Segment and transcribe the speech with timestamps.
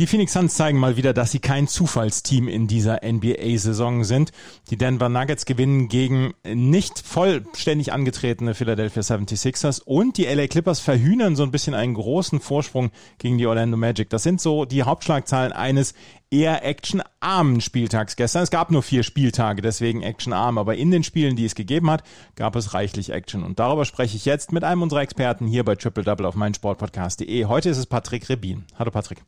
[0.00, 4.32] Die Phoenix Suns zeigen mal wieder, dass sie kein Zufallsteam in dieser NBA-Saison sind.
[4.70, 11.36] Die Denver Nuggets gewinnen gegen nicht vollständig angetretene Philadelphia 76ers und die LA Clippers verhühnern
[11.36, 14.08] so ein bisschen einen großen Vorsprung gegen die Orlando Magic.
[14.08, 15.92] Das sind so die Hauptschlagzahlen eines
[16.30, 18.42] eher actionarmen Spieltags gestern.
[18.42, 22.04] Es gab nur vier Spieltage, deswegen actionarm, aber in den Spielen, die es gegeben hat,
[22.36, 23.44] gab es reichlich Action.
[23.44, 27.44] Und darüber spreche ich jetzt mit einem unserer Experten hier bei Triple Double auf meinsportpodcast.de.
[27.44, 28.64] Heute ist es Patrick Rebin.
[28.78, 29.22] Hallo Patrick.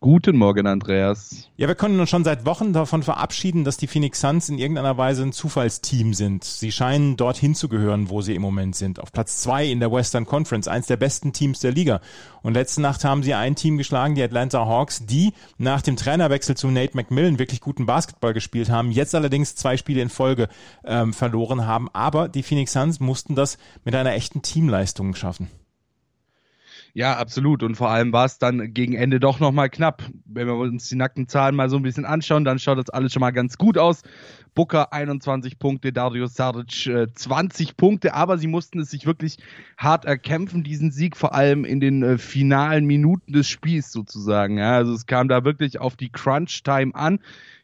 [0.00, 1.48] Guten Morgen, Andreas.
[1.56, 4.98] Ja, wir können uns schon seit Wochen davon verabschieden, dass die Phoenix Suns in irgendeiner
[4.98, 6.44] Weise ein Zufallsteam sind.
[6.44, 9.00] Sie scheinen dorthin zu gehören, wo sie im Moment sind.
[9.00, 12.02] Auf Platz zwei in der Western Conference, eins der besten Teams der Liga.
[12.42, 16.58] Und letzte Nacht haben sie ein Team geschlagen, die Atlanta Hawks, die nach dem Trainerwechsel
[16.58, 20.48] zu Nate McMillan wirklich guten Basketball gespielt haben, jetzt allerdings zwei Spiele in Folge
[20.84, 21.88] ähm, verloren haben.
[21.94, 23.56] Aber die Phoenix Suns mussten das
[23.86, 25.48] mit einer echten Teamleistung schaffen.
[26.96, 27.62] Ja, absolut.
[27.62, 30.02] Und vor allem war es dann gegen Ende doch nochmal knapp.
[30.24, 33.12] Wenn wir uns die nackten Zahlen mal so ein bisschen anschauen, dann schaut das alles
[33.12, 34.02] schon mal ganz gut aus.
[34.54, 39.36] Booker 21 Punkte, Dario Saric äh, 20 Punkte, aber sie mussten es sich wirklich
[39.76, 44.56] hart erkämpfen, diesen Sieg, vor allem in den äh, finalen Minuten des Spiels sozusagen.
[44.56, 47.18] Ja, also es kam da wirklich auf die Crunch-Time an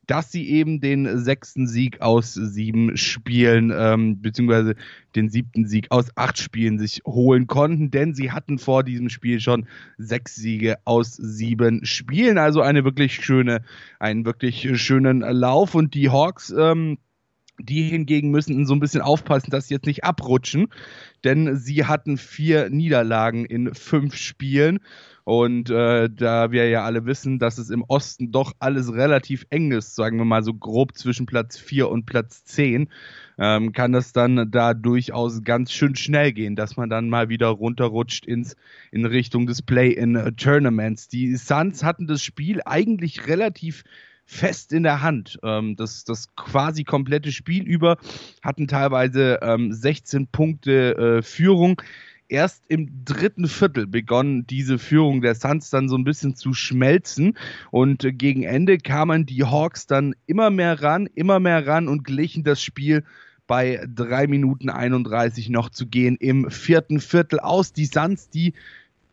[0.06, 4.74] dass sie eben den sechsten Sieg aus sieben Spielen, ähm, beziehungsweise
[5.14, 9.40] den siebten Sieg aus acht Spielen sich holen konnten, denn sie hatten vor diesem Spiel
[9.40, 9.66] schon
[9.98, 12.38] sechs Siege aus sieben Spielen.
[12.38, 13.62] Also eine wirklich schöne,
[14.00, 15.74] einen wirklich schönen Lauf.
[15.74, 16.98] Und die Hawks, ähm,
[17.60, 20.68] die hingegen müssen so ein bisschen aufpassen, dass sie jetzt nicht abrutschen,
[21.22, 24.80] denn sie hatten vier Niederlagen in fünf Spielen
[25.24, 29.70] und äh, da wir ja alle wissen, dass es im Osten doch alles relativ eng
[29.70, 32.88] ist, sagen wir mal so grob zwischen Platz 4 und Platz 10,
[33.38, 37.48] ähm, kann das dann da durchaus ganz schön schnell gehen, dass man dann mal wieder
[37.48, 38.56] runterrutscht ins,
[38.90, 41.08] in Richtung des Play-in-Tournaments.
[41.08, 43.84] Die Suns hatten das Spiel eigentlich relativ
[44.24, 45.38] fest in der Hand.
[45.42, 47.98] Ähm, das, das quasi komplette Spiel über
[48.42, 51.80] hatten teilweise ähm, 16 Punkte äh, Führung
[52.28, 57.36] erst im dritten Viertel begonnen diese Führung der Suns dann so ein bisschen zu schmelzen
[57.70, 62.44] und gegen Ende kamen die Hawks dann immer mehr ran, immer mehr ran und glichen
[62.44, 63.04] das Spiel
[63.46, 67.72] bei drei Minuten 31 noch zu gehen im vierten Viertel aus.
[67.72, 68.54] Die Suns, die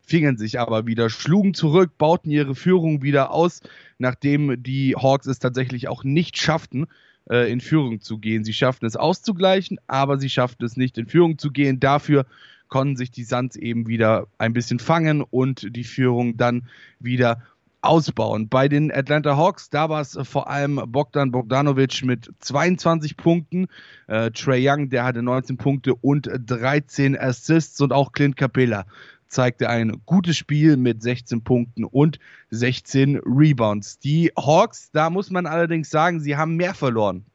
[0.02, 3.62] fingen sich aber wieder, schlugen zurück, bauten ihre Führung wieder aus,
[3.98, 6.88] nachdem die Hawks es tatsächlich auch nicht schafften,
[7.30, 8.44] äh, in Führung zu gehen.
[8.44, 11.80] Sie schafften es auszugleichen, aber sie schafften es nicht in Führung zu gehen.
[11.80, 12.26] Dafür
[12.70, 16.68] konnten sich die Suns eben wieder ein bisschen fangen und die Führung dann
[17.00, 17.42] wieder
[17.82, 18.50] ausbauen.
[18.50, 23.68] Bei den Atlanta Hawks, da war es vor allem Bogdan Bogdanovic mit 22 Punkten.
[24.08, 28.86] Äh, Trey Young, der hatte 19 Punkte und 13 Assists und auch Clint Capella
[29.30, 32.20] zeigte ein gutes Spiel mit 16 Punkten und
[32.50, 34.00] 16 Rebounds.
[34.00, 37.26] Die Hawks, da muss man allerdings sagen, sie haben mehr verloren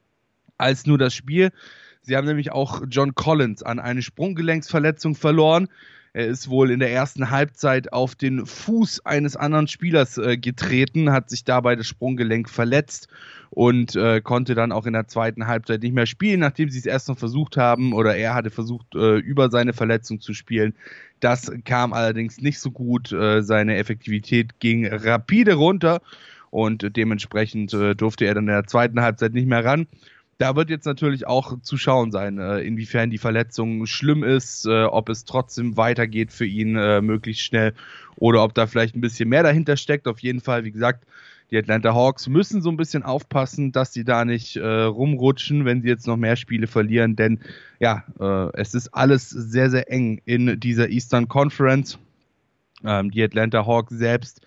[0.57, 1.51] als nur das Spiel.
[2.05, 5.67] Sie haben nämlich auch John Collins an eine Sprunggelenksverletzung verloren.
[6.13, 11.11] Er ist wohl in der ersten Halbzeit auf den Fuß eines anderen Spielers äh, getreten,
[11.11, 13.09] hat sich dabei das Sprunggelenk verletzt
[13.49, 16.85] und äh, konnte dann auch in der zweiten Halbzeit nicht mehr spielen, nachdem sie es
[16.85, 20.75] erst noch versucht haben oder er hatte versucht, äh, über seine Verletzung zu spielen.
[21.19, 23.11] Das kam allerdings nicht so gut.
[23.11, 26.01] Äh, seine Effektivität ging rapide runter
[26.49, 29.87] und dementsprechend äh, durfte er dann in der zweiten Halbzeit nicht mehr ran
[30.37, 34.83] da wird jetzt natürlich auch zu schauen sein, äh, inwiefern die Verletzung schlimm ist, äh,
[34.83, 37.73] ob es trotzdem weitergeht für ihn äh, möglichst schnell
[38.17, 40.07] oder ob da vielleicht ein bisschen mehr dahinter steckt.
[40.07, 41.05] Auf jeden Fall, wie gesagt,
[41.51, 45.81] die Atlanta Hawks müssen so ein bisschen aufpassen, dass sie da nicht äh, rumrutschen, wenn
[45.81, 47.39] sie jetzt noch mehr Spiele verlieren, denn
[47.79, 51.99] ja, äh, es ist alles sehr, sehr eng in dieser Eastern Conference.
[52.83, 54.41] Ähm, die Atlanta Hawks selbst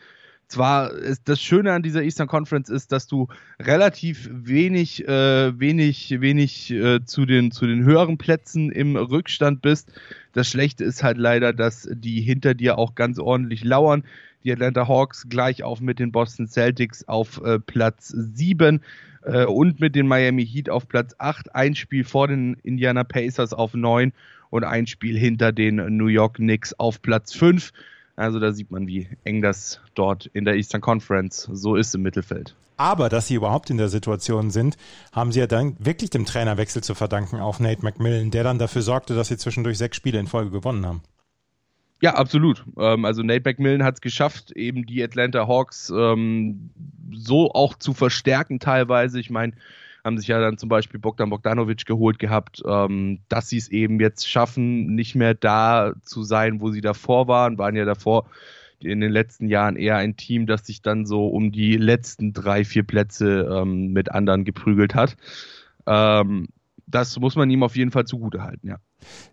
[0.48, 3.28] zwar ist das Schöne an dieser Eastern Conference ist, dass du
[3.60, 9.92] relativ wenig, äh, wenig, wenig äh, zu den zu den höheren Plätzen im Rückstand bist.
[10.32, 14.04] Das Schlechte ist halt leider, dass die hinter dir auch ganz ordentlich lauern.
[14.44, 18.80] Die Atlanta Hawks gleich auf mit den Boston Celtics auf äh, Platz 7
[19.24, 21.54] äh, und mit den Miami Heat auf Platz 8.
[21.54, 24.12] Ein Spiel vor den Indiana Pacers auf 9
[24.50, 27.72] und ein Spiel hinter den New York Knicks auf Platz 5.
[28.18, 32.02] Also da sieht man, wie eng das dort in der Eastern Conference so ist im
[32.02, 32.56] Mittelfeld.
[32.76, 34.76] Aber dass sie überhaupt in der Situation sind,
[35.12, 38.82] haben sie ja dann wirklich dem Trainerwechsel zu verdanken auf Nate McMillan, der dann dafür
[38.82, 41.02] sorgte, dass sie zwischendurch sechs Spiele in Folge gewonnen haben.
[42.02, 42.64] Ja, absolut.
[42.76, 46.70] Ähm, also Nate McMillan hat es geschafft, eben die Atlanta Hawks ähm,
[47.12, 49.20] so auch zu verstärken teilweise.
[49.20, 49.52] Ich meine,
[50.04, 54.00] haben sich ja dann zum Beispiel Bogdan Bogdanovic geholt gehabt, ähm, dass sie es eben
[54.00, 58.26] jetzt schaffen, nicht mehr da zu sein, wo sie davor waren, waren ja davor
[58.80, 62.64] in den letzten Jahren eher ein Team, das sich dann so um die letzten drei,
[62.64, 65.16] vier Plätze ähm, mit anderen geprügelt hat.
[65.86, 66.48] Ähm,
[66.86, 68.78] das muss man ihm auf jeden Fall zugutehalten, ja.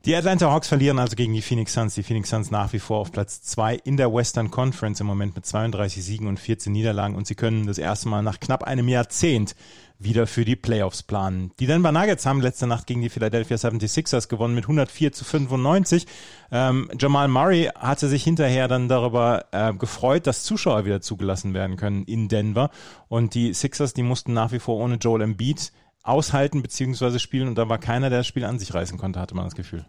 [0.06, 1.96] Die Atlanta Hawks verlieren also gegen die Phoenix Suns.
[1.96, 5.36] Die Phoenix Suns nach wie vor auf Platz zwei in der Western Conference im Moment
[5.36, 8.88] mit 32 Siegen und 14 Niederlagen und sie können das erste Mal nach knapp einem
[8.88, 9.56] Jahrzehnt
[9.98, 11.52] wieder für die Playoffs planen.
[11.60, 16.06] Die Denver Nuggets haben letzte Nacht gegen die Philadelphia 76ers gewonnen mit 104 zu 95.
[16.52, 21.78] Ähm, Jamal Murray hatte sich hinterher dann darüber äh, gefreut, dass Zuschauer wieder zugelassen werden
[21.78, 22.70] können in Denver
[23.08, 25.72] und die Sixers, die mussten nach wie vor ohne Joel Embiid
[26.06, 27.20] aushalten bzw.
[27.20, 29.56] spielen und da war keiner, der das Spiel an sich reißen konnte, hatte man das
[29.56, 29.86] Gefühl.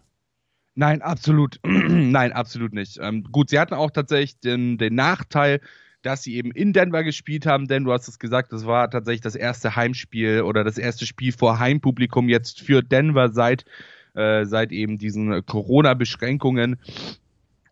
[0.75, 1.59] Nein, absolut.
[1.63, 2.99] Nein, absolut nicht.
[3.01, 5.59] Ähm, gut, sie hatten auch tatsächlich den, den Nachteil,
[6.03, 9.21] dass sie eben in Denver gespielt haben, denn du hast es gesagt, das war tatsächlich
[9.21, 13.65] das erste Heimspiel oder das erste Spiel vor Heimpublikum jetzt für Denver seit,
[14.13, 16.77] äh, seit eben diesen Corona-Beschränkungen.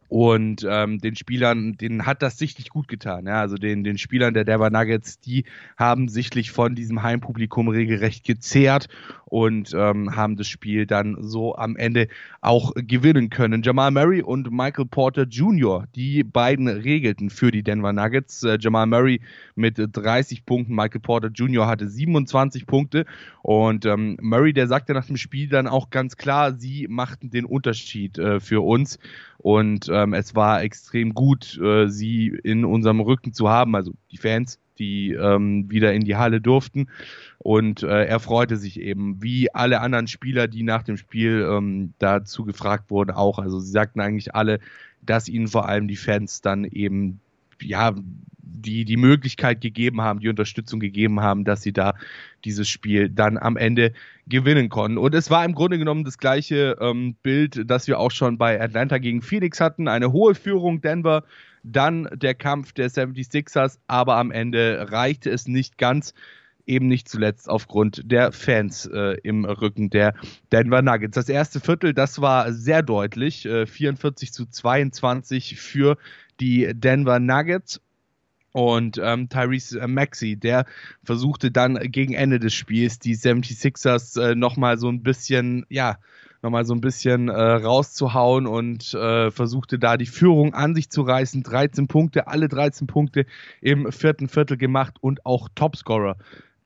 [0.08, 3.26] Und ähm, den Spielern, denen hat das sichtlich gut getan.
[3.26, 3.42] Ja?
[3.42, 5.46] Also den, den Spielern der Denver Nuggets, die
[5.78, 8.88] haben sichtlich von diesem Heimpublikum regelrecht gezehrt
[9.26, 12.08] und ähm, haben das Spiel dann so am Ende
[12.42, 13.64] auch gewinnen können.
[13.64, 18.44] Jamal Murray und Michael Porter Jr., die beiden regelten für die Denver Nuggets.
[18.44, 19.22] Äh, Jamal Murray
[19.56, 21.68] mit 30 Punkten, Michael Porter Jr.
[21.68, 23.06] hatte 27 Punkte
[23.42, 27.46] und ähm, Murray, der sagte nach dem Spiel dann auch ganz klar, sie machten den
[27.46, 29.00] Unterschied äh, für uns
[29.38, 34.18] und ähm, es war extrem gut, äh, sie in unserem Rücken zu haben, also die
[34.18, 36.88] Fans die ähm, wieder in die Halle durften.
[37.38, 41.94] Und äh, er freute sich eben, wie alle anderen Spieler, die nach dem Spiel ähm,
[42.00, 43.40] dazu gefragt wurden, auch.
[43.40, 44.60] Also sie sagten eigentlich alle,
[45.02, 47.20] dass ihnen vor allem die Fans dann eben
[47.62, 47.96] ja
[48.66, 51.94] die die Möglichkeit gegeben haben, die Unterstützung gegeben haben, dass sie da
[52.44, 53.94] dieses Spiel dann am Ende
[54.28, 54.98] gewinnen konnten.
[54.98, 58.60] Und es war im Grunde genommen das gleiche ähm, Bild, das wir auch schon bei
[58.60, 59.88] Atlanta gegen Phoenix hatten.
[59.88, 61.24] Eine hohe Führung Denver,
[61.64, 66.14] dann der Kampf der 76ers, aber am Ende reichte es nicht ganz
[66.68, 70.16] eben nicht zuletzt aufgrund der Fans äh, im Rücken der
[70.52, 71.16] Denver Nuggets.
[71.16, 75.98] Das erste Viertel, das war sehr deutlich, äh, 44 zu 22 für
[76.40, 77.82] die Denver Nuggets.
[78.52, 80.66] Und ähm, Tyrese Maxey, der
[81.04, 85.98] versuchte dann gegen Ende des Spiels die 76ers äh, nochmal so ein bisschen, ja,
[86.42, 91.02] nochmal so ein bisschen äh, rauszuhauen und äh, versuchte da die Führung an sich zu
[91.02, 91.44] reißen.
[91.44, 93.26] 13 Punkte, alle 13 Punkte
[93.60, 96.16] im vierten Viertel gemacht und auch Topscorer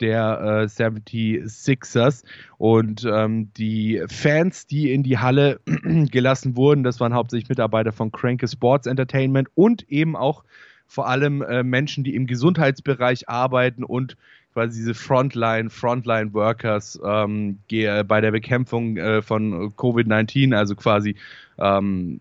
[0.02, 2.24] der äh, 76ers.
[2.58, 8.12] Und ähm, die Fans, die in die Halle gelassen wurden, das waren hauptsächlich Mitarbeiter von
[8.12, 10.44] Cranke Sports Entertainment und eben auch
[10.88, 14.18] vor allem äh, Menschen, die im Gesundheitsbereich arbeiten und
[14.54, 21.16] quasi diese Frontline, Frontline Workers ähm, bei der Bekämpfung äh, von Covid-19, also quasi
[21.60, 22.20] ähm,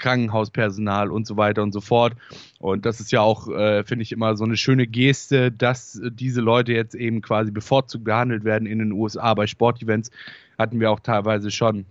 [0.00, 2.14] Krankenhauspersonal und so weiter und so fort.
[2.58, 6.40] Und das ist ja auch, äh, finde ich, immer so eine schöne Geste, dass diese
[6.40, 9.34] Leute jetzt eben quasi bevorzugt behandelt werden in den USA.
[9.34, 10.10] Bei Sportevents
[10.58, 11.86] hatten wir auch teilweise schon,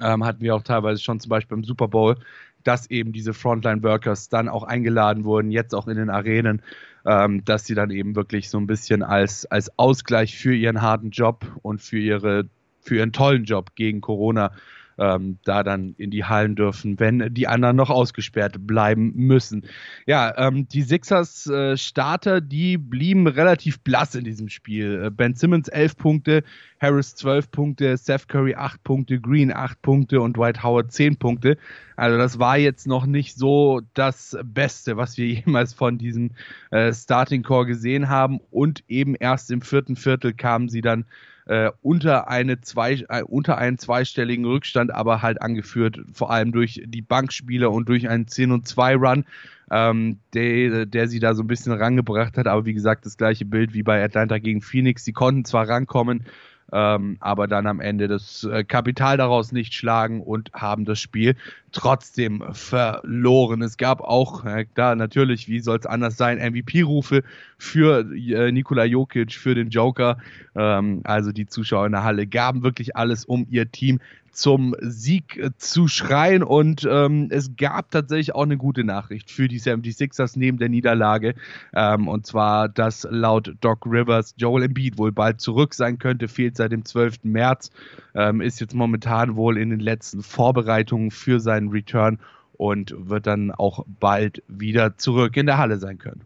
[0.00, 2.16] ähm, hatten wir auch teilweise schon zum Beispiel beim Super Bowl,
[2.64, 6.62] dass eben diese Frontline-Workers dann auch eingeladen wurden, jetzt auch in den Arenen,
[7.04, 11.10] ähm, dass sie dann eben wirklich so ein bisschen als, als Ausgleich für ihren harten
[11.10, 12.48] Job und für ihre
[12.82, 14.52] für ihren tollen Job gegen Corona
[14.98, 19.66] ähm, da dann in die Hallen dürfen, wenn die anderen noch ausgesperrt bleiben müssen.
[20.06, 25.04] Ja, ähm, die Sixers äh, Starter, die blieben relativ blass in diesem Spiel.
[25.06, 26.42] Äh, ben Simmons 11 Punkte,
[26.80, 31.56] Harris 12 Punkte, Seth Curry 8 Punkte, Green 8 Punkte und Dwight Howard 10 Punkte.
[31.96, 36.30] Also das war jetzt noch nicht so das Beste, was wir jemals von diesem
[36.70, 38.40] äh, Starting Core gesehen haben.
[38.50, 41.04] Und eben erst im vierten Viertel kamen sie dann
[41.52, 46.82] äh, unter, eine zwei, äh, unter einen zweistelligen Rückstand, aber halt angeführt vor allem durch
[46.86, 49.24] die Bankspieler und durch einen 10 und 2 Run,
[49.70, 52.46] ähm, der, der sie da so ein bisschen rangebracht hat.
[52.46, 55.04] Aber wie gesagt, das gleiche Bild wie bei Atlanta gegen Phoenix.
[55.04, 56.24] Sie konnten zwar rankommen,
[56.72, 61.36] ähm, aber dann am Ende das äh, Kapital daraus nicht schlagen und haben das Spiel
[61.70, 63.62] trotzdem verloren.
[63.62, 67.22] Es gab auch, äh, da natürlich, wie soll es anders sein, MVP-Rufe
[67.58, 70.18] für äh, Nikola Jokic, für den Joker.
[70.54, 74.00] Ähm, also die Zuschauer in der Halle gaben wirklich alles, um ihr Team
[74.32, 76.42] zum Sieg äh, zu schreien.
[76.42, 81.34] Und ähm, es gab tatsächlich auch eine gute Nachricht für die 76ers neben der Niederlage.
[81.74, 86.56] Ähm, und zwar, dass laut Doc Rivers Joel Embiid wohl bald zurück sein könnte, fehlt
[86.62, 87.24] seit dem 12.
[87.24, 87.70] März,
[88.14, 92.20] ähm, ist jetzt momentan wohl in den letzten Vorbereitungen für seinen Return
[92.52, 96.22] und wird dann auch bald wieder zurück in der Halle sein können.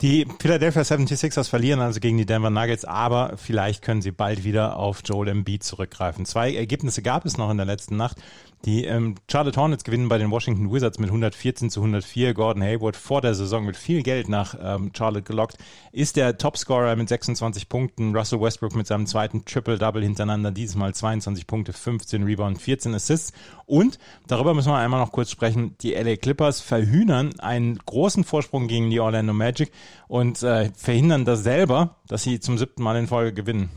[0.00, 4.76] Die Philadelphia 76ers verlieren also gegen die Denver Nuggets, aber vielleicht können sie bald wieder
[4.76, 6.24] auf Joel Embiid zurückgreifen.
[6.24, 8.16] Zwei Ergebnisse gab es noch in der letzten Nacht.
[8.64, 12.34] Die ähm, Charlotte Hornets gewinnen bei den Washington Wizards mit 114 zu 104.
[12.34, 15.58] Gordon Hayward vor der Saison mit viel Geld nach ähm, Charlotte gelockt,
[15.92, 18.16] ist der Topscorer mit 26 Punkten.
[18.16, 23.32] Russell Westbrook mit seinem zweiten Triple-Double hintereinander, dieses Mal 22 Punkte, 15 Rebound, 14 Assists.
[23.66, 25.76] Und darüber müssen wir einmal noch kurz sprechen.
[25.80, 29.70] Die LA Clippers verhühnern einen großen Vorsprung gegen die Orlando Magic
[30.08, 33.70] und äh, verhindern das selber, dass sie zum siebten Mal in Folge gewinnen.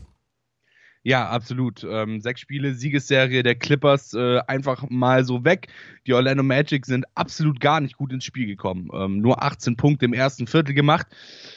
[1.04, 1.84] Ja, absolut.
[1.84, 5.68] Ähm, sechs Spiele, Siegesserie der Clippers äh, einfach mal so weg.
[6.06, 8.90] Die Orlando Magic sind absolut gar nicht gut ins Spiel gekommen.
[8.94, 11.08] Ähm, nur 18 Punkte im ersten Viertel gemacht.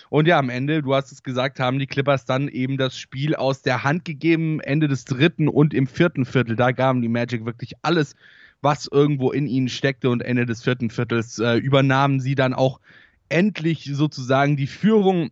[0.09, 3.35] Und ja, am Ende, du hast es gesagt, haben die Clippers dann eben das Spiel
[3.35, 4.61] aus der Hand gegeben.
[4.61, 6.57] Ende des dritten und im vierten Viertel.
[6.57, 8.17] Da gaben die Magic wirklich alles,
[8.63, 10.09] was irgendwo in ihnen steckte.
[10.09, 12.81] Und Ende des vierten Viertels äh, übernahmen sie dann auch
[13.29, 15.31] endlich sozusagen die Führung.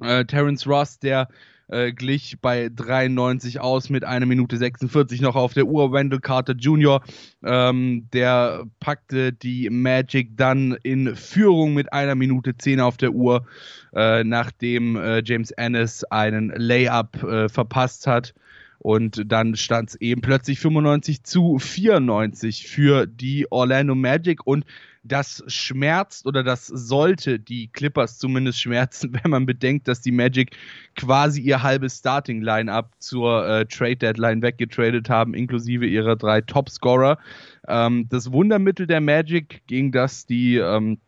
[0.00, 1.28] Äh, Terence Ross, der
[1.72, 5.92] äh, glich bei 93 aus mit einer Minute 46 noch auf der Uhr.
[5.92, 7.02] Wendell Carter Jr.,
[7.42, 13.46] ähm, der packte die Magic dann in Führung mit einer Minute 10 auf der Uhr,
[13.94, 18.34] äh, nachdem äh, James Ennis einen Layup äh, verpasst hat.
[18.78, 24.44] Und dann stand es eben plötzlich 95 zu 94 für die Orlando Magic.
[24.44, 24.64] Und
[25.04, 30.56] das schmerzt oder das sollte die Clippers zumindest schmerzen, wenn man bedenkt, dass die Magic
[30.94, 37.18] quasi ihr halbes Starting-Line-Up zur äh, Trade-Deadline weggetradet haben, inklusive ihrer drei Topscorer.
[37.68, 40.98] Ähm, das Wundermittel der Magic, gegen das die ähm,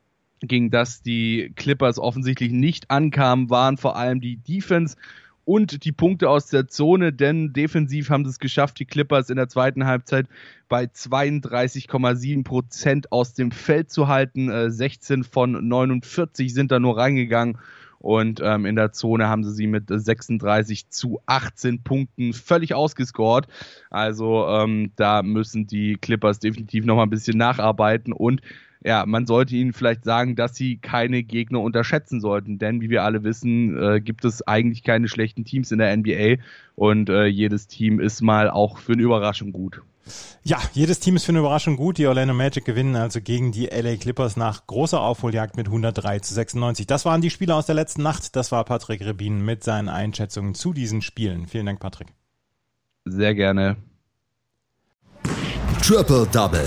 [0.40, 4.96] gegen das die Clippers offensichtlich nicht ankamen, waren vor allem die Defense
[5.44, 9.36] und die Punkte aus der Zone, denn defensiv haben sie es geschafft, die Clippers in
[9.36, 10.26] der zweiten Halbzeit
[10.68, 14.50] bei 32,7 Prozent aus dem Feld zu halten.
[14.50, 17.58] Äh, 16 von 49 sind da nur reingegangen.
[17.98, 23.46] Und ähm, in der Zone haben sie sie mit 36 zu 18 Punkten völlig ausgescored.
[23.88, 28.12] Also ähm, da müssen die Clippers definitiv noch mal ein bisschen nacharbeiten.
[28.12, 28.42] Und
[28.84, 33.02] ja, man sollte ihnen vielleicht sagen, dass sie keine Gegner unterschätzen sollten, denn wie wir
[33.02, 36.42] alle wissen, äh, gibt es eigentlich keine schlechten Teams in der NBA
[36.76, 39.80] und äh, jedes Team ist mal auch für eine Überraschung gut.
[40.42, 41.96] Ja, jedes Team ist für eine Überraschung gut.
[41.96, 46.34] Die Orlando Magic gewinnen also gegen die LA Clippers nach großer Aufholjagd mit 103 zu
[46.34, 46.86] 96.
[46.86, 48.36] Das waren die Spiele aus der letzten Nacht.
[48.36, 51.46] Das war Patrick Rebin mit seinen Einschätzungen zu diesen Spielen.
[51.46, 52.08] Vielen Dank, Patrick.
[53.06, 53.76] Sehr gerne.
[55.80, 56.66] Triple Double.